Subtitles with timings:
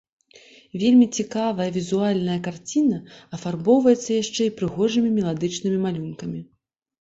[0.83, 2.97] Вельмі цікавая візуальная карціна
[3.39, 6.41] афарбоўваецца яшчэ і прыгожымі меладычнымі малюнкамі.